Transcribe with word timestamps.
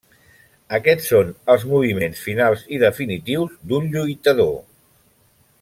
Aquests 0.77 1.09
són 1.11 1.29
els 1.55 1.67
moviments 1.73 2.23
finals 2.29 2.65
i 2.77 2.81
definitius 2.87 3.55
d'un 3.73 3.89
lluitador. 3.97 4.53